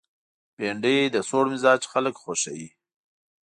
بېنډۍ 0.57 0.97
د 1.13 1.17
سوړ 1.29 1.45
مزاج 1.51 1.81
خلک 1.91 2.15
خوښوي 2.23 2.69